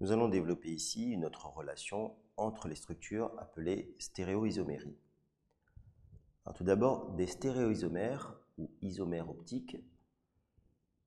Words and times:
Nous 0.00 0.12
allons 0.12 0.28
développer 0.28 0.70
ici 0.70 1.10
une 1.10 1.24
autre 1.24 1.48
relation 1.48 2.14
entre 2.36 2.68
les 2.68 2.76
structures 2.76 3.32
appelées 3.38 3.94
stéréoisomérie. 3.98 4.96
tout 6.54 6.64
d'abord, 6.64 7.10
des 7.12 7.26
stéréoisomères 7.26 8.38
ou 8.58 8.70
isomères 8.80 9.28
optiques 9.28 9.76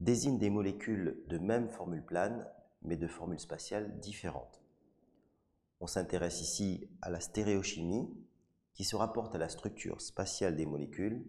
désignent 0.02 0.40
des 0.40 0.50
molécules 0.50 1.24
de 1.28 1.38
même 1.38 1.70
formule 1.70 2.04
plane 2.04 2.48
mais 2.82 2.98
de 2.98 3.08
formules 3.08 3.40
spatiales 3.40 4.00
différentes. 4.00 4.62
On 5.80 5.88
s'intéresse 5.88 6.42
ici 6.42 6.90
à 7.02 7.10
la 7.10 7.20
stéréochimie 7.20 8.10
qui 8.74 8.84
se 8.84 8.96
rapporte 8.96 9.36
à 9.36 9.38
la 9.38 9.50
structure 9.50 10.02
spatiale 10.02 10.56
des 10.56 10.66
molécules, 10.66 11.26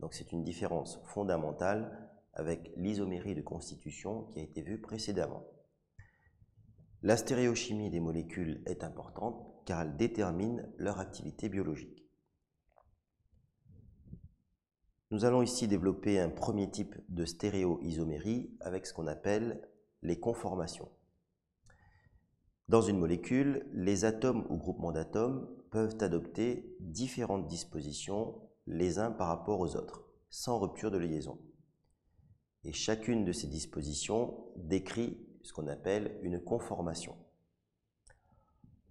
donc 0.00 0.14
c'est 0.14 0.32
une 0.32 0.44
différence 0.44 0.98
fondamentale 1.04 2.10
avec 2.32 2.72
l'isomérie 2.76 3.34
de 3.34 3.42
constitution 3.42 4.24
qui 4.24 4.38
a 4.38 4.42
été 4.42 4.62
vue 4.62 4.80
précédemment. 4.80 5.44
La 7.04 7.16
stéréochimie 7.16 7.90
des 7.90 7.98
molécules 7.98 8.62
est 8.64 8.84
importante 8.84 9.44
car 9.64 9.80
elle 9.80 9.96
détermine 9.96 10.72
leur 10.76 11.00
activité 11.00 11.48
biologique. 11.48 12.08
Nous 15.10 15.24
allons 15.24 15.42
ici 15.42 15.66
développer 15.66 16.20
un 16.20 16.30
premier 16.30 16.70
type 16.70 16.94
de 17.08 17.24
stéréoisomérie 17.24 18.56
avec 18.60 18.86
ce 18.86 18.94
qu'on 18.94 19.08
appelle 19.08 19.68
les 20.02 20.20
conformations. 20.20 20.88
Dans 22.68 22.82
une 22.82 22.98
molécule, 22.98 23.66
les 23.72 24.04
atomes 24.04 24.46
ou 24.48 24.56
groupements 24.56 24.92
d'atomes 24.92 25.48
peuvent 25.70 25.96
adopter 26.00 26.76
différentes 26.78 27.48
dispositions 27.48 28.48
les 28.68 29.00
uns 29.00 29.10
par 29.10 29.26
rapport 29.26 29.58
aux 29.58 29.74
autres, 29.74 30.04
sans 30.30 30.60
rupture 30.60 30.92
de 30.92 30.98
liaison. 30.98 31.38
Et 32.62 32.72
chacune 32.72 33.24
de 33.24 33.32
ces 33.32 33.48
dispositions 33.48 34.46
décrit 34.56 35.18
ce 35.42 35.52
qu'on 35.52 35.68
appelle 35.68 36.18
une 36.22 36.40
conformation. 36.40 37.16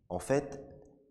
En 0.09 0.19
fait, 0.19 0.61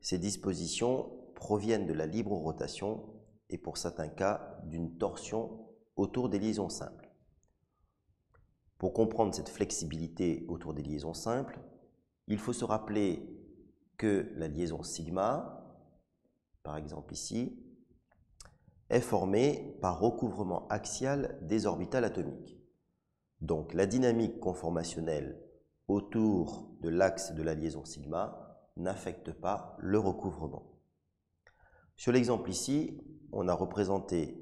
ces 0.01 0.19
dispositions 0.19 1.11
proviennent 1.35 1.87
de 1.87 1.93
la 1.93 2.07
libre 2.07 2.33
rotation 2.33 3.03
et 3.49 3.59
pour 3.59 3.79
certains 3.79 4.09
cas 4.09 4.59
d'une 4.65 4.99
torsion 4.99 5.67
autour 5.97 6.29
des 6.29 6.39
liaisons 6.39 6.69
simples. 6.69 7.11
Pour 8.79 8.93
comprendre 8.93 9.35
cette 9.35 9.49
flexibilité 9.49 10.45
autour 10.49 10.75
des 10.75 10.83
liaisons 10.83 11.15
simples, 11.15 11.61
il 12.27 12.39
faut 12.39 12.53
se 12.53 12.65
rappeler 12.65 13.37
que 13.99 14.33
la 14.37 14.49
liaison 14.49 14.83
sigma, 14.83 15.77
par 16.63 16.77
exemple 16.77 17.13
ici, 17.13 17.63
est 18.89 19.01
formée 19.01 19.77
par 19.81 20.01
recouvrement 20.01 20.67
axial 20.69 21.39
des 21.43 21.67
orbitales 21.67 22.05
atomiques. 22.05 22.60
Donc 23.41 23.73
la 23.75 23.87
dynamique 23.87 24.39
conformationnelle 24.39 25.41
autour 25.89 26.71
de 26.81 26.89
l'axe 26.89 27.33
de 27.33 27.43
la 27.43 27.55
liaison 27.55 27.85
sigma 27.85 28.59
n'affecte 28.77 29.33
pas 29.33 29.77
le 29.79 29.99
recouvrement. 29.99 30.79
Sur 31.97 32.13
l'exemple 32.13 32.51
ici, 32.51 33.01
on 33.33 33.49
a 33.49 33.55
représenté 33.55 34.37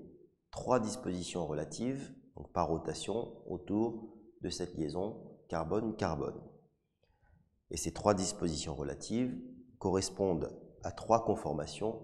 trois 0.50 0.80
dispositions 0.80 1.46
relatives, 1.46 2.14
donc 2.36 2.52
par 2.52 2.68
rotation, 2.68 3.32
autour 3.46 4.16
de 4.42 4.50
cette 4.50 4.74
liaison 4.76 5.38
carbone-carbone. 5.48 6.40
Et 7.70 7.76
ces 7.76 7.92
trois 7.92 8.14
dispositions 8.14 8.74
relatives 8.74 9.36
correspondent 9.78 10.50
à 10.82 10.92
trois 10.92 11.24
conformations, 11.24 12.00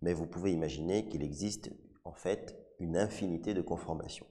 mais 0.00 0.12
vous 0.12 0.26
pouvez 0.26 0.52
imaginer 0.52 1.08
qu'il 1.08 1.22
existe 1.22 1.70
en 2.04 2.12
fait 2.12 2.56
une 2.78 2.96
infinité 2.96 3.54
de 3.54 3.62
conformations. 3.62 4.26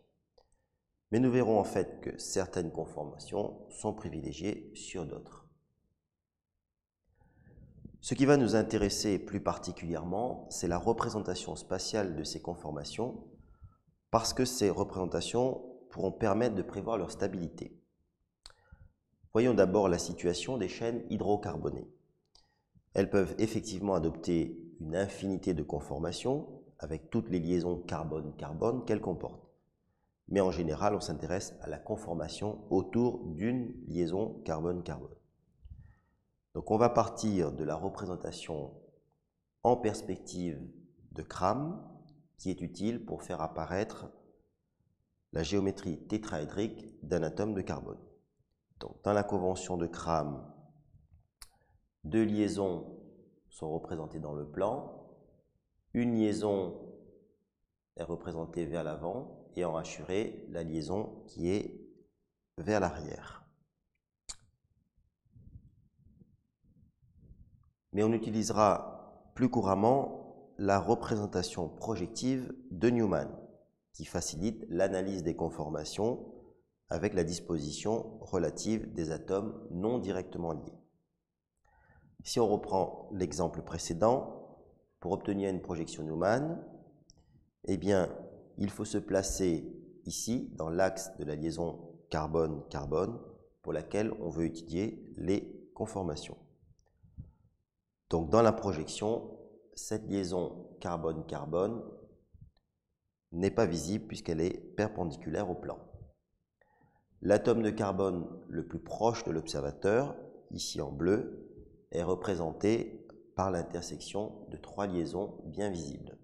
Mais 1.12 1.20
nous 1.20 1.32
verrons 1.32 1.60
en 1.60 1.64
fait 1.64 2.02
que 2.02 2.18
certaines 2.20 2.72
conformations 2.72 3.58
sont 3.70 3.94
privilégiées 3.94 4.72
sur 4.76 5.06
d'autres. 5.06 5.48
Ce 8.02 8.14
qui 8.14 8.26
va 8.26 8.38
nous 8.38 8.56
intéresser 8.56 9.20
plus 9.20 9.42
particulièrement, 9.42 10.48
c'est 10.50 10.68
la 10.68 10.78
représentation 10.78 11.56
spatiale 11.56 12.16
de 12.16 12.24
ces 12.24 12.42
conformations, 12.42 13.28
parce 14.12 14.34
que 14.34 14.46
ces 14.46 14.70
représentations 14.70 15.62
pourront 15.90 16.12
permettre 16.12 16.56
de 16.56 16.62
prévoir 16.62 16.98
leur 16.98 17.12
stabilité. 17.12 17.78
Voyons 19.34 19.54
d'abord 19.54 19.90
la 19.90 19.98
situation 19.98 20.58
des 20.58 20.70
chaînes 20.70 21.04
hydrocarbonées. 21.10 21.92
Elles 22.94 23.10
peuvent 23.10 23.36
effectivement 23.38 23.96
adopter 23.96 24.58
une 24.80 24.96
infinité 24.96 25.54
de 25.54 25.64
conformations 25.64 26.64
avec 26.80 27.10
toutes 27.10 27.30
les 27.30 27.40
liaisons 27.40 27.78
carbone-carbone 27.78 28.86
qu'elles 28.86 29.02
comportent 29.02 29.49
mais 30.30 30.42
en 30.42 30.52
général, 30.52 30.94
on 30.96 31.00
s'intéresse 31.00 31.56
à 31.62 31.68
la 31.68 31.80
conformation 31.80 32.64
autour 32.70 33.26
d'une 33.26 33.74
liaison 33.88 34.42
carbone-carbone. 34.46 35.16
Donc 36.54 36.70
on 36.72 36.78
va 36.78 36.90
partir 36.90 37.52
de 37.52 37.64
la 37.64 37.76
représentation 37.76 38.74
en 39.64 39.76
perspective 39.76 40.62
de 41.12 41.24
Kram, 41.24 41.84
qui 42.38 42.52
est 42.52 42.62
utile 42.62 43.06
pour 43.06 43.24
faire 43.24 43.42
apparaître 43.42 44.12
la 45.34 45.44
géométrie 45.44 46.00
tétraédrique 46.08 46.96
d'un 47.04 47.24
atome 47.24 47.54
de 47.54 47.62
carbone. 47.62 48.00
Dans 49.04 49.14
la 49.14 49.24
convention 49.24 49.78
de 49.78 49.88
Kram, 49.88 50.46
deux 52.04 52.24
liaisons 52.24 52.98
sont 53.50 53.72
représentées 53.72 54.20
dans 54.20 54.34
le 54.34 54.48
plan. 54.48 55.08
Une 55.94 56.16
liaison 56.16 56.80
est 57.98 58.04
représentée 58.04 58.66
vers 58.66 58.84
l'avant 58.84 59.39
et 59.56 59.66
en 59.66 59.76
assurer 59.76 60.46
la 60.50 60.64
liaison 60.64 61.24
qui 61.28 61.50
est 61.50 61.80
vers 62.58 62.80
l'arrière. 62.80 63.46
Mais 67.94 68.04
on 68.04 68.14
utilisera 68.14 69.32
plus 69.36 69.50
couramment 69.50 70.54
la 70.58 70.80
représentation 70.80 71.70
projective 71.70 72.54
de 72.72 72.90
Newman, 72.90 73.30
qui 73.94 74.06
facilite 74.06 74.66
l'analyse 74.70 75.24
des 75.24 75.36
conformations 75.36 76.34
avec 76.90 77.14
la 77.14 77.24
disposition 77.24 78.20
relative 78.20 78.94
des 78.94 79.12
atomes 79.12 79.68
non 79.72 80.00
directement 80.00 80.54
liés. 80.54 80.80
Si 82.24 82.40
on 82.40 82.48
reprend 82.48 83.10
l'exemple 83.14 83.62
précédent, 83.62 84.40
pour 85.00 85.14
obtenir 85.14 85.50
une 85.50 85.62
projection 85.62 86.04
Newman, 86.04 86.62
eh 87.66 87.78
bien, 87.78 88.10
il 88.60 88.70
faut 88.70 88.86
se 88.86 88.98
placer 88.98 89.74
ici 90.06 90.52
dans 90.56 90.70
l'axe 90.70 91.16
de 91.18 91.24
la 91.24 91.36
liaison 91.36 91.96
carbone-carbone 92.10 93.18
pour 93.62 93.72
laquelle 93.72 94.12
on 94.20 94.30
veut 94.30 94.46
étudier 94.46 95.14
les 95.16 95.72
conformations. 95.74 96.38
Donc 98.10 98.30
dans 98.30 98.42
la 98.42 98.52
projection, 98.52 99.40
cette 99.76 100.10
liaison 100.10 100.68
carbone-carbone 100.82 101.82
n'est 103.32 103.52
pas 103.52 103.66
visible 103.66 104.08
puisqu'elle 104.08 104.42
est 104.42 104.60
perpendiculaire 104.76 105.50
au 105.50 105.56
plan. 105.56 105.80
L'atome 107.22 107.62
de 107.62 107.70
carbone 107.70 108.28
le 108.50 108.68
plus 108.68 108.80
proche 108.80 109.24
de 109.24 109.32
l'observateur, 109.32 110.18
ici 110.52 110.82
en 110.82 110.92
bleu, 110.92 111.50
est 111.92 112.04
représenté 112.04 113.08
par 113.38 113.52
l'intersection 113.52 114.46
de 114.50 114.58
trois 114.58 114.88
liaisons 114.88 115.42
bien 115.46 115.70
visibles. 115.70 116.19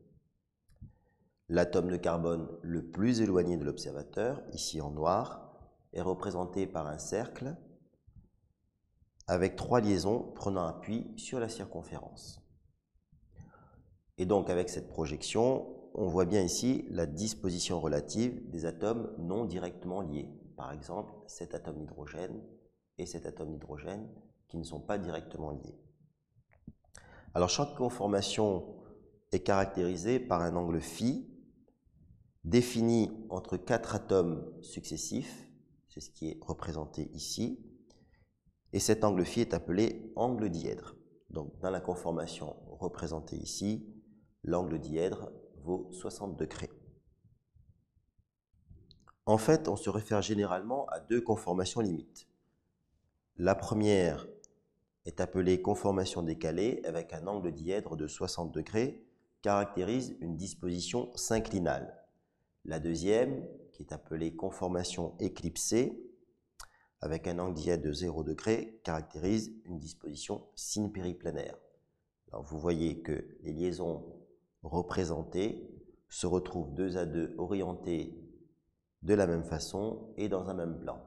L'atome 1.47 1.91
de 1.91 1.97
carbone 1.97 2.49
le 2.63 2.89
plus 2.89 3.21
éloigné 3.21 3.55
de 3.57 3.63
l'observateur, 3.63 4.41
ici 4.51 4.81
en 4.81 4.89
noir, 4.89 5.53
est 5.93 6.01
représenté 6.01 6.65
par 6.65 6.87
un 6.87 6.97
cercle 6.97 7.55
avec 9.27 9.55
trois 9.55 9.79
liaisons 9.79 10.31
prenant 10.33 10.65
appui 10.65 11.13
sur 11.17 11.39
la 11.39 11.47
circonférence. 11.49 12.41
Et 14.17 14.25
donc 14.25 14.49
avec 14.49 14.69
cette 14.69 14.87
projection, 14.87 15.67
on 15.93 16.07
voit 16.07 16.25
bien 16.25 16.41
ici 16.41 16.87
la 16.89 17.05
disposition 17.05 17.79
relative 17.79 18.49
des 18.49 18.65
atomes 18.65 19.13
non 19.19 19.45
directement 19.45 20.01
liés. 20.01 20.29
Par 20.57 20.71
exemple, 20.71 21.13
cet 21.27 21.53
atome 21.53 21.77
d'hydrogène 21.77 22.41
et 22.97 23.05
cet 23.05 23.27
atome 23.27 23.51
d'hydrogène 23.51 24.09
qui 24.47 24.57
ne 24.57 24.63
sont 24.63 24.79
pas 24.79 24.97
directement 24.97 25.51
liés. 25.51 25.77
Alors 27.35 27.49
chaque 27.49 27.75
conformation 27.75 28.65
est 29.31 29.41
caractérisée 29.41 30.19
par 30.19 30.41
un 30.41 30.55
angle 30.55 30.79
phi 30.79 31.34
défini 32.45 33.11
entre 33.29 33.57
quatre 33.57 33.95
atomes 33.95 34.45
successifs, 34.61 35.49
c'est 35.89 35.99
ce 35.99 36.11
qui 36.11 36.29
est 36.29 36.37
représenté 36.41 37.09
ici, 37.13 37.59
et 38.71 38.79
cet 38.79 39.03
angle 39.03 39.25
phi 39.25 39.41
est 39.41 39.53
appelé 39.53 40.13
angle 40.15 40.49
dièdre. 40.49 40.95
Donc 41.31 41.57
dans 41.59 41.71
la 41.71 41.81
conformation 41.81 42.55
représentée 42.69 43.35
ici, 43.35 43.91
l'angle 44.43 44.79
dièdre 44.79 45.31
vaut 45.63 45.89
60 45.91 46.37
degrés. 46.37 46.69
En 49.25 49.39
fait, 49.39 49.67
on 49.67 49.75
se 49.75 49.89
réfère 49.89 50.21
généralement 50.21 50.85
à 50.89 50.99
deux 50.99 51.21
conformations 51.21 51.81
limites. 51.81 52.27
La 53.37 53.55
première 53.55 54.27
est 55.05 55.19
appelée 55.19 55.63
conformation 55.63 56.21
décalée 56.21 56.81
avec 56.85 57.11
un 57.11 57.25
angle 57.25 57.51
dièdre 57.51 57.95
de 57.95 58.05
60 58.05 58.51
degrés, 58.51 59.03
caractérise 59.41 60.15
une 60.19 60.35
disposition 60.35 61.11
synclinale. 61.15 62.04
La 62.65 62.79
deuxième, 62.79 63.47
qui 63.71 63.83
est 63.83 63.93
appelée 63.93 64.35
conformation 64.35 65.15
éclipsée, 65.19 66.01
avec 66.99 67.27
un 67.27 67.37
angle 67.37 67.53
diète 67.53 67.83
de 67.83 67.93
0 67.93 68.23
degré 68.23 68.81
caractérise 68.83 69.53
une 69.65 69.77
disposition 69.77 70.47
synpériplanaire. 70.55 71.55
Alors 72.31 72.43
vous 72.43 72.59
voyez 72.59 73.01
que 73.01 73.37
les 73.43 73.53
liaisons 73.53 74.03
représentées 74.63 75.69
se 76.09 76.25
retrouvent 76.25 76.73
deux 76.73 76.97
à 76.97 77.05
deux 77.05 77.35
orientées 77.37 78.17
de 79.03 79.13
la 79.13 79.27
même 79.27 79.43
façon 79.43 80.11
et 80.17 80.27
dans 80.27 80.49
un 80.49 80.55
même 80.55 80.79
plan. 80.79 80.99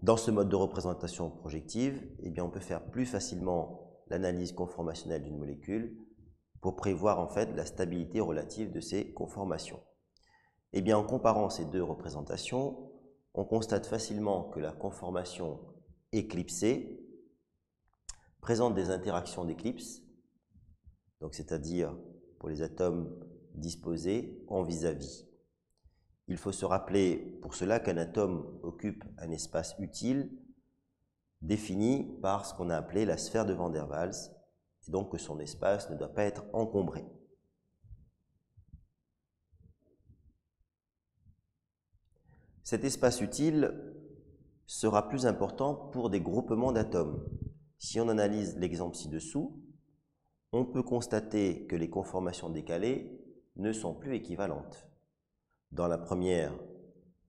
Dans 0.00 0.16
ce 0.16 0.30
mode 0.30 0.48
de 0.48 0.56
représentation 0.56 1.30
projective, 1.30 2.02
eh 2.22 2.40
on 2.40 2.48
peut 2.48 2.60
faire 2.60 2.90
plus 2.90 3.04
facilement 3.04 4.02
l'analyse 4.08 4.52
conformationnelle 4.52 5.22
d'une 5.22 5.38
molécule 5.38 5.96
pour 6.62 6.76
prévoir 6.76 7.18
en 7.18 7.28
fait 7.28 7.54
la 7.54 7.66
stabilité 7.66 8.20
relative 8.20 8.72
de 8.72 8.80
ces 8.80 9.12
conformations. 9.12 9.82
Eh 10.72 10.80
bien, 10.80 10.96
en 10.96 11.04
comparant 11.04 11.50
ces 11.50 11.66
deux 11.66 11.82
représentations, 11.82 12.90
on 13.34 13.44
constate 13.44 13.86
facilement 13.86 14.44
que 14.44 14.60
la 14.60 14.72
conformation 14.72 15.60
éclipsée 16.12 17.04
présente 18.40 18.74
des 18.74 18.90
interactions 18.90 19.44
d'éclipse, 19.44 20.02
donc 21.20 21.34
c'est-à-dire 21.34 21.94
pour 22.38 22.48
les 22.48 22.62
atomes 22.62 23.12
disposés 23.54 24.42
en 24.48 24.62
vis-à-vis. 24.62 25.26
Il 26.28 26.36
faut 26.36 26.52
se 26.52 26.64
rappeler 26.64 27.16
pour 27.42 27.54
cela 27.54 27.80
qu'un 27.80 27.96
atome 27.96 28.58
occupe 28.62 29.04
un 29.18 29.30
espace 29.30 29.74
utile 29.80 30.30
défini 31.40 32.18
par 32.22 32.46
ce 32.46 32.54
qu'on 32.54 32.70
a 32.70 32.76
appelé 32.76 33.04
la 33.04 33.16
sphère 33.16 33.46
de 33.46 33.52
Van 33.52 33.68
der 33.68 33.88
Waals, 33.88 34.30
et 34.86 34.90
donc 34.90 35.10
que 35.10 35.18
son 35.18 35.38
espace 35.40 35.90
ne 35.90 35.96
doit 35.96 36.12
pas 36.12 36.24
être 36.24 36.44
encombré. 36.52 37.04
Cet 42.62 42.84
espace 42.84 43.20
utile 43.20 43.92
sera 44.66 45.08
plus 45.08 45.26
important 45.26 45.74
pour 45.74 46.10
des 46.10 46.20
groupements 46.20 46.72
d'atomes. 46.72 47.28
Si 47.78 48.00
on 48.00 48.08
analyse 48.08 48.56
l'exemple 48.56 48.96
ci-dessous, 48.96 49.60
on 50.52 50.64
peut 50.64 50.82
constater 50.82 51.66
que 51.66 51.76
les 51.76 51.90
conformations 51.90 52.50
décalées 52.50 53.20
ne 53.56 53.72
sont 53.72 53.94
plus 53.94 54.14
équivalentes. 54.14 54.88
Dans 55.72 55.88
la 55.88 55.98
première, 55.98 56.52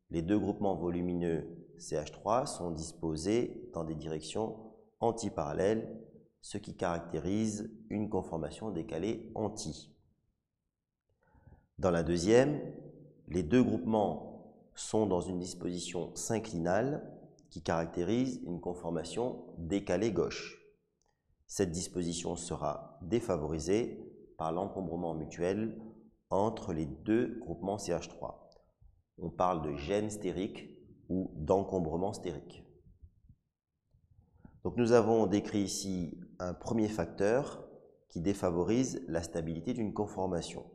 les 0.09 0.21
deux 0.21 0.37
groupements 0.37 0.75
volumineux 0.75 1.47
CH3 1.79 2.45
sont 2.45 2.71
disposés 2.71 3.69
dans 3.73 3.83
des 3.83 3.95
directions 3.95 4.71
antiparallèles, 4.99 5.99
ce 6.43 6.57
qui 6.57 6.75
caractérise 6.75 7.71
une 7.89 8.09
conformation 8.09 8.69
décalée 8.69 9.31
anti. 9.33 9.89
Dans 11.79 11.89
la 11.89 12.03
deuxième, 12.03 12.59
les 13.29 13.43
deux 13.43 13.63
groupements 13.63 14.53
sont 14.75 15.05
dans 15.05 15.21
une 15.21 15.39
disposition 15.39 16.13
synclinale 16.15 17.09
qui 17.49 17.63
caractérise 17.63 18.41
une 18.45 18.59
conformation 18.59 19.45
décalée 19.57 20.11
gauche. 20.11 20.61
Cette 21.47 21.71
disposition 21.71 22.35
sera 22.35 22.99
défavorisée 23.01 23.97
par 24.37 24.51
l'encombrement 24.51 25.13
mutuel 25.13 25.79
entre 26.29 26.73
les 26.73 26.85
deux 26.85 27.37
groupements 27.39 27.77
CH3. 27.77 28.35
On 29.17 29.29
parle 29.29 29.61
de 29.61 29.77
gène 29.77 30.09
stérique 30.09 30.67
ou 31.07 31.31
d'encombrement 31.35 32.11
stérique. 32.11 32.65
Donc 34.63 34.75
nous 34.75 34.91
avons 34.91 35.25
décrit 35.25 35.61
ici 35.61 36.17
un 36.43 36.53
premier 36.53 36.89
facteur 36.89 37.63
qui 38.09 38.19
défavorise 38.19 39.01
la 39.07 39.23
stabilité 39.23 39.73
d'une 39.73 39.93
conformation. 39.93 40.65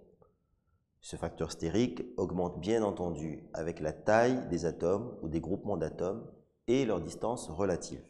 Ce 1.01 1.17
facteur 1.17 1.53
stérique 1.53 2.05
augmente 2.17 2.59
bien 2.59 2.83
entendu 2.83 3.45
avec 3.53 3.81
la 3.81 3.93
taille 3.93 4.49
des 4.49 4.65
atomes 4.65 5.17
ou 5.23 5.29
des 5.29 5.41
groupements 5.41 5.77
d'atomes 5.77 6.27
et 6.67 6.85
leur 6.85 7.01
distance 7.01 7.49
relative. 7.49 8.03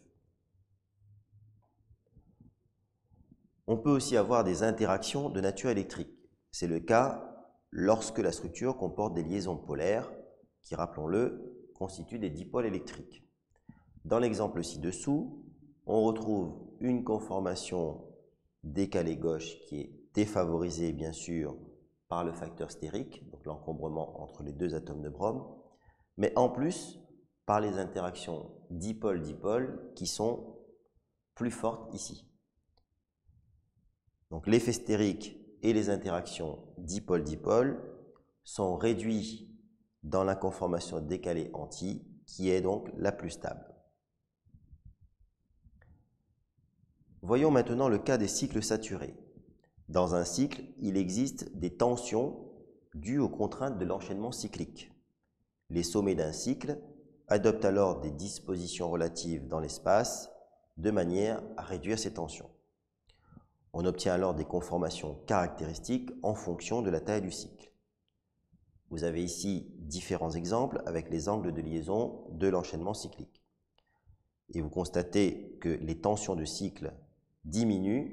On 3.66 3.76
peut 3.76 3.90
aussi 3.90 4.16
avoir 4.16 4.44
des 4.44 4.62
interactions 4.62 5.28
de 5.28 5.40
nature 5.40 5.70
électrique. 5.70 6.16
C'est 6.52 6.68
le 6.68 6.80
cas 6.80 7.24
lorsque 7.70 8.18
la 8.18 8.32
structure 8.32 8.78
comporte 8.78 9.14
des 9.14 9.22
liaisons 9.22 9.56
polaires 9.56 10.10
qui, 10.62 10.74
rappelons-le, 10.74 11.68
constituent 11.74 12.18
des 12.18 12.30
dipôles 12.30 12.66
électriques. 12.66 13.28
Dans 14.06 14.18
l'exemple 14.18 14.64
ci-dessous, 14.64 15.44
on 15.88 16.04
retrouve 16.04 16.54
une 16.80 17.02
conformation 17.02 18.04
décalée 18.62 19.16
gauche 19.16 19.58
qui 19.66 19.80
est 19.80 19.92
défavorisée 20.14 20.92
bien 20.92 21.12
sûr 21.12 21.56
par 22.08 22.24
le 22.24 22.32
facteur 22.32 22.70
stérique, 22.70 23.28
donc 23.30 23.44
l'encombrement 23.46 24.22
entre 24.22 24.42
les 24.42 24.52
deux 24.52 24.74
atomes 24.74 25.02
de 25.02 25.08
brome, 25.08 25.44
mais 26.18 26.32
en 26.36 26.50
plus 26.50 27.00
par 27.46 27.60
les 27.60 27.78
interactions 27.78 28.50
dipôle-dipôle 28.70 29.92
qui 29.94 30.06
sont 30.06 30.58
plus 31.34 31.50
fortes 31.50 31.94
ici. 31.94 32.30
Donc 34.30 34.46
l'effet 34.46 34.72
stérique 34.72 35.38
et 35.62 35.72
les 35.72 35.88
interactions 35.88 36.58
dipôle-dipôle 36.76 37.82
sont 38.44 38.76
réduits 38.76 39.50
dans 40.02 40.24
la 40.24 40.36
conformation 40.36 41.00
décalée 41.00 41.50
anti, 41.54 42.06
qui 42.26 42.50
est 42.50 42.60
donc 42.60 42.90
la 42.96 43.12
plus 43.12 43.30
stable. 43.30 43.77
Voyons 47.28 47.50
maintenant 47.50 47.90
le 47.90 47.98
cas 47.98 48.16
des 48.16 48.26
cycles 48.26 48.62
saturés. 48.62 49.14
Dans 49.90 50.14
un 50.14 50.24
cycle, 50.24 50.62
il 50.80 50.96
existe 50.96 51.54
des 51.58 51.68
tensions 51.68 52.38
dues 52.94 53.18
aux 53.18 53.28
contraintes 53.28 53.76
de 53.76 53.84
l'enchaînement 53.84 54.32
cyclique. 54.32 54.90
Les 55.68 55.82
sommets 55.82 56.14
d'un 56.14 56.32
cycle 56.32 56.80
adoptent 57.26 57.66
alors 57.66 58.00
des 58.00 58.12
dispositions 58.12 58.90
relatives 58.90 59.46
dans 59.46 59.60
l'espace 59.60 60.30
de 60.78 60.90
manière 60.90 61.42
à 61.58 61.64
réduire 61.64 61.98
ces 61.98 62.14
tensions. 62.14 62.48
On 63.74 63.84
obtient 63.84 64.14
alors 64.14 64.32
des 64.32 64.46
conformations 64.46 65.16
caractéristiques 65.26 66.12
en 66.22 66.34
fonction 66.34 66.80
de 66.80 66.88
la 66.88 67.02
taille 67.02 67.20
du 67.20 67.30
cycle. 67.30 67.70
Vous 68.88 69.04
avez 69.04 69.22
ici 69.22 69.70
différents 69.80 70.32
exemples 70.32 70.80
avec 70.86 71.10
les 71.10 71.28
angles 71.28 71.52
de 71.52 71.60
liaison 71.60 72.24
de 72.30 72.48
l'enchaînement 72.48 72.94
cyclique. 72.94 73.44
Et 74.54 74.62
vous 74.62 74.70
constatez 74.70 75.58
que 75.60 75.68
les 75.68 76.00
tensions 76.00 76.34
de 76.34 76.46
cycle 76.46 76.94
diminuent 77.48 78.10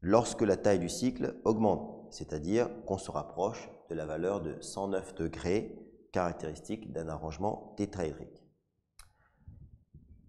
lorsque 0.00 0.42
la 0.42 0.56
taille 0.56 0.78
du 0.78 0.88
cycle 0.88 1.40
augmente, 1.44 2.06
c'est-à-dire 2.10 2.68
qu'on 2.86 2.98
se 2.98 3.10
rapproche 3.10 3.70
de 3.90 3.94
la 3.94 4.06
valeur 4.06 4.40
de 4.40 4.60
109 4.60 5.14
degrés 5.14 5.78
caractéristique 6.12 6.92
d'un 6.92 7.08
arrangement 7.08 7.74
tétraédrique. 7.76 8.42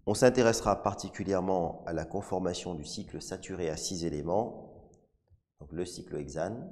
On 0.06 0.14
s'intéressera 0.14 0.82
particulièrement 0.82 1.84
à 1.86 1.92
la 1.92 2.04
conformation 2.04 2.74
du 2.74 2.84
cycle 2.84 3.22
saturé 3.22 3.70
à 3.70 3.76
six 3.76 4.04
éléments, 4.04 4.90
donc 5.60 5.72
le 5.72 5.84
cycle 5.84 6.16
hexane, 6.16 6.70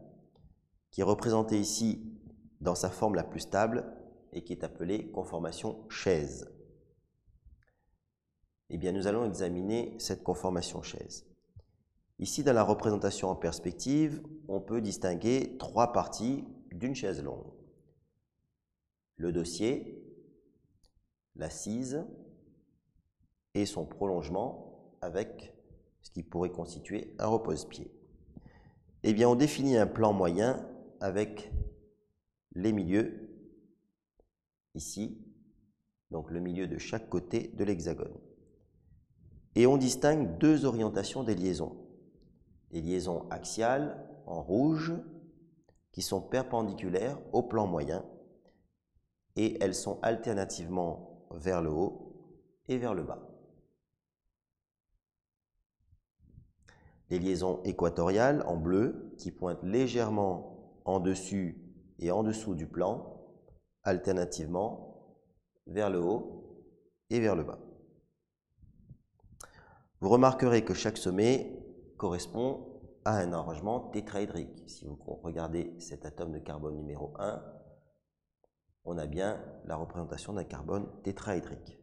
qui 0.90 1.02
est 1.02 1.04
représenté 1.04 1.58
ici 1.58 2.18
dans 2.60 2.74
sa 2.74 2.90
forme 2.90 3.14
la 3.14 3.24
plus 3.24 3.40
stable 3.40 3.92
et 4.32 4.42
qui 4.42 4.52
est 4.52 4.64
appelée 4.64 5.10
conformation 5.10 5.88
chaise. 5.88 6.50
Eh 8.70 8.76
bien, 8.76 8.92
nous 8.92 9.06
allons 9.06 9.24
examiner 9.24 9.94
cette 9.98 10.22
conformation 10.22 10.82
chaise. 10.82 11.24
Ici, 12.18 12.42
dans 12.42 12.52
la 12.52 12.64
représentation 12.64 13.28
en 13.28 13.36
perspective, 13.36 14.22
on 14.48 14.60
peut 14.60 14.80
distinguer 14.80 15.56
trois 15.58 15.92
parties 15.92 16.44
d'une 16.72 16.94
chaise 16.94 17.22
longue. 17.22 17.52
Le 19.16 19.32
dossier, 19.32 20.02
l'assise 21.36 22.04
et 23.54 23.66
son 23.66 23.86
prolongement 23.86 24.96
avec 25.00 25.54
ce 26.02 26.10
qui 26.10 26.22
pourrait 26.22 26.50
constituer 26.50 27.14
un 27.18 27.26
repose-pied. 27.26 27.90
Eh 29.04 29.12
bien, 29.14 29.28
on 29.28 29.34
définit 29.34 29.76
un 29.76 29.86
plan 29.86 30.12
moyen 30.12 30.68
avec 31.00 31.52
les 32.54 32.72
milieux 32.72 33.30
ici, 34.74 35.24
donc 36.10 36.30
le 36.30 36.40
milieu 36.40 36.66
de 36.66 36.78
chaque 36.78 37.08
côté 37.08 37.48
de 37.54 37.64
l'hexagone. 37.64 38.18
Et 39.58 39.66
on 39.66 39.76
distingue 39.76 40.38
deux 40.38 40.64
orientations 40.64 41.24
des 41.24 41.34
liaisons. 41.34 41.76
Les 42.70 42.80
liaisons 42.80 43.28
axiales 43.28 44.08
en 44.24 44.40
rouge 44.40 44.94
qui 45.92 46.00
sont 46.00 46.20
perpendiculaires 46.22 47.18
au 47.32 47.42
plan 47.42 47.66
moyen 47.66 48.04
et 49.34 49.62
elles 49.62 49.74
sont 49.74 49.98
alternativement 50.02 51.26
vers 51.32 51.60
le 51.60 51.70
haut 51.70 52.14
et 52.68 52.78
vers 52.78 52.94
le 52.94 53.02
bas. 53.02 53.28
les 57.10 57.18
liaisons 57.18 57.60
équatoriales 57.64 58.44
en 58.46 58.56
bleu 58.56 59.14
qui 59.16 59.30
pointent 59.30 59.62
légèrement 59.62 60.80
en 60.84 61.00
dessus 61.00 61.56
et 61.98 62.10
en 62.10 62.22
dessous 62.22 62.54
du 62.54 62.66
plan, 62.66 63.24
alternativement 63.82 65.16
vers 65.66 65.90
le 65.90 66.00
haut 66.00 66.64
et 67.10 67.20
vers 67.20 67.34
le 67.34 67.44
bas. 67.44 67.58
Vous 70.00 70.10
remarquerez 70.10 70.64
que 70.64 70.74
chaque 70.74 70.96
sommet 70.96 71.60
correspond 71.96 72.80
à 73.04 73.18
un 73.18 73.32
arrangement 73.32 73.80
tétraédrique. 73.90 74.62
Si 74.68 74.84
vous 74.84 74.96
regardez 75.22 75.74
cet 75.80 76.06
atome 76.06 76.32
de 76.32 76.38
carbone 76.38 76.76
numéro 76.76 77.14
1, 77.18 77.42
on 78.84 78.96
a 78.96 79.06
bien 79.06 79.44
la 79.64 79.74
représentation 79.74 80.32
d'un 80.32 80.44
carbone 80.44 80.88
tétraédrique. 81.02 81.80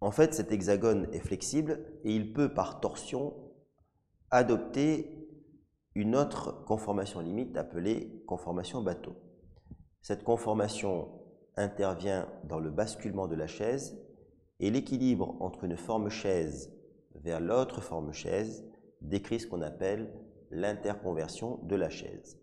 En 0.00 0.10
fait, 0.10 0.34
cet 0.34 0.50
hexagone 0.50 1.08
est 1.12 1.20
flexible 1.20 1.80
et 2.02 2.14
il 2.14 2.32
peut, 2.32 2.52
par 2.52 2.80
torsion, 2.80 3.34
adopter 4.30 5.28
une 5.94 6.16
autre 6.16 6.64
conformation 6.64 7.20
limite 7.20 7.56
appelée 7.56 8.24
conformation 8.26 8.82
bateau. 8.82 9.14
Cette 10.02 10.24
conformation 10.24 11.08
intervient 11.56 12.28
dans 12.44 12.58
le 12.58 12.70
basculement 12.70 13.28
de 13.28 13.36
la 13.36 13.46
chaise 13.46 13.96
et 14.60 14.70
l'équilibre 14.70 15.36
entre 15.40 15.64
une 15.64 15.76
forme 15.76 16.08
chaise 16.08 16.72
vers 17.14 17.40
l'autre 17.40 17.80
forme 17.80 18.12
chaise 18.12 18.64
décrit 19.00 19.40
ce 19.40 19.46
qu'on 19.46 19.62
appelle 19.62 20.12
l'interconversion 20.50 21.58
de 21.64 21.76
la 21.76 21.90
chaise. 21.90 22.38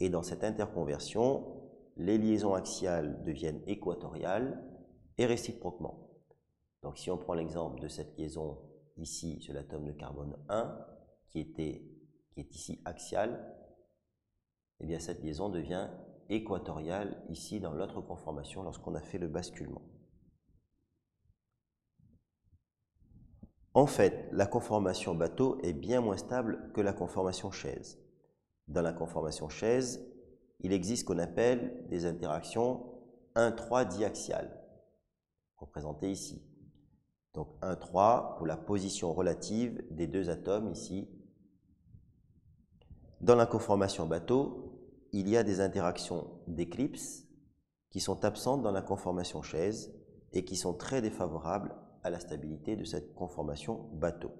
Et 0.00 0.10
dans 0.10 0.22
cette 0.22 0.44
interconversion, 0.44 1.62
les 1.96 2.18
liaisons 2.18 2.54
axiales 2.54 3.22
deviennent 3.24 3.62
équatoriales 3.66 4.62
et 5.18 5.26
réciproquement. 5.26 6.10
Donc 6.82 6.98
si 6.98 7.10
on 7.10 7.18
prend 7.18 7.34
l'exemple 7.34 7.80
de 7.80 7.88
cette 7.88 8.18
liaison 8.18 8.58
ici 8.96 9.40
sur 9.40 9.54
l'atome 9.54 9.86
de 9.86 9.92
carbone 9.92 10.36
1, 10.48 10.78
qui, 11.30 11.52
qui 11.52 12.40
est 12.40 12.54
ici 12.54 12.80
axiale, 12.84 13.54
eh 14.80 14.86
bien 14.86 14.98
cette 14.98 15.22
liaison 15.22 15.48
devient 15.48 15.88
équatoriale 16.28 17.22
ici 17.28 17.60
dans 17.60 17.72
l'autre 17.72 18.00
conformation 18.00 18.62
lorsqu'on 18.62 18.94
a 18.94 19.00
fait 19.00 19.18
le 19.18 19.28
basculement. 19.28 19.82
En 23.74 23.86
fait, 23.86 24.28
la 24.30 24.46
conformation 24.46 25.16
bateau 25.16 25.58
est 25.62 25.72
bien 25.72 26.00
moins 26.00 26.16
stable 26.16 26.70
que 26.74 26.80
la 26.80 26.92
conformation 26.92 27.50
chaise. 27.50 27.98
Dans 28.68 28.82
la 28.82 28.92
conformation 28.92 29.48
chaise, 29.48 30.00
il 30.60 30.72
existe 30.72 31.02
ce 31.02 31.06
qu'on 31.06 31.18
appelle 31.18 31.84
des 31.88 32.06
interactions 32.06 32.86
1-3 33.34 33.88
diaxiales, 33.88 34.64
représentées 35.56 36.12
ici. 36.12 36.48
Donc 37.34 37.48
1-3 37.62 38.36
pour 38.36 38.46
la 38.46 38.56
position 38.56 39.12
relative 39.12 39.82
des 39.90 40.06
deux 40.06 40.30
atomes 40.30 40.70
ici. 40.70 41.10
Dans 43.20 43.34
la 43.34 43.46
conformation 43.46 44.06
bateau, 44.06 44.78
il 45.12 45.28
y 45.28 45.36
a 45.36 45.42
des 45.42 45.60
interactions 45.60 46.30
d'éclipse 46.46 47.26
qui 47.90 47.98
sont 47.98 48.24
absentes 48.24 48.62
dans 48.62 48.70
la 48.70 48.82
conformation 48.82 49.42
chaise 49.42 49.92
et 50.32 50.44
qui 50.44 50.54
sont 50.54 50.74
très 50.74 51.02
défavorables 51.02 51.74
à 52.04 52.10
la 52.10 52.20
stabilité 52.20 52.76
de 52.76 52.84
cette 52.84 53.14
conformation 53.14 53.88
bateau. 53.94 54.30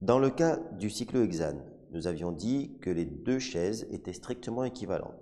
Dans 0.00 0.18
le 0.18 0.30
cas 0.30 0.56
du 0.78 0.88
cyclohexane, 0.88 1.64
nous 1.90 2.06
avions 2.06 2.32
dit 2.32 2.78
que 2.80 2.90
les 2.90 3.04
deux 3.04 3.38
chaises 3.38 3.86
étaient 3.90 4.12
strictement 4.12 4.64
équivalentes. 4.64 5.20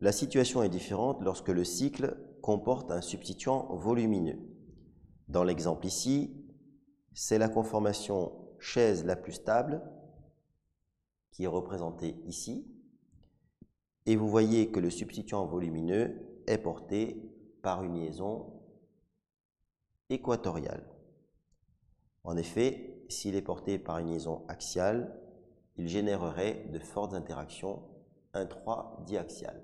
La 0.00 0.12
situation 0.12 0.62
est 0.62 0.68
différente 0.68 1.22
lorsque 1.22 1.48
le 1.48 1.64
cycle 1.64 2.16
comporte 2.42 2.90
un 2.90 3.00
substituant 3.00 3.74
volumineux. 3.76 4.38
Dans 5.28 5.44
l'exemple 5.44 5.86
ici, 5.86 6.44
c'est 7.14 7.38
la 7.38 7.48
conformation 7.48 8.32
chaise 8.58 9.04
la 9.04 9.16
plus 9.16 9.32
stable 9.32 9.82
qui 11.30 11.44
est 11.44 11.48
représentée 11.48 12.16
ici. 12.26 12.66
Et 14.06 14.16
vous 14.16 14.28
voyez 14.28 14.70
que 14.70 14.80
le 14.80 14.90
substituant 14.90 15.46
volumineux 15.46 16.42
est 16.46 16.58
porté 16.58 17.33
par 17.64 17.82
une 17.82 17.94
liaison 17.94 18.60
équatoriale. 20.10 20.84
En 22.22 22.36
effet, 22.36 23.06
s'il 23.08 23.36
est 23.36 23.42
porté 23.42 23.78
par 23.78 23.98
une 23.98 24.10
liaison 24.10 24.44
axiale, 24.48 25.18
il 25.76 25.88
générerait 25.88 26.66
de 26.70 26.78
fortes 26.78 27.14
interactions 27.14 27.82
1,3 28.34 29.04
diaxiales. 29.06 29.62